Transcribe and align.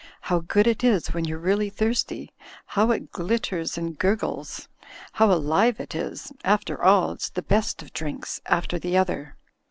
How 0.21 0.39
good 0.39 0.65
it 0.65 0.83
is 0.83 1.09
when 1.09 1.25
you're 1.25 1.37
really 1.37 1.69
thirsty, 1.69 2.31
how 2.65 2.89
it 2.89 3.11
glitters 3.11 3.77
and 3.77 3.95
gurgles! 3.95 4.67
How 5.11 5.31
alive 5.31 5.79
it 5.79 5.93
is! 5.93 6.31
After 6.43 6.81
all, 6.83 7.11
it's 7.11 7.29
the 7.29 7.43
.best 7.43 7.83
of 7.83 7.93
drinks, 7.93 8.41
after 8.47 8.79
the 8.79 8.97
other. 8.97 9.35